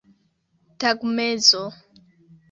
tagmezo 0.79 1.61